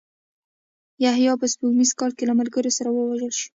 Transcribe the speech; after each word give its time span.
یحیی 1.03 1.33
په 1.41 1.47
سپوږمیز 1.51 1.91
کال 1.99 2.11
کې 2.17 2.23
له 2.29 2.33
ملګرو 2.39 2.71
سره 2.77 2.89
ووژل 2.91 3.31
شو. 3.39 3.47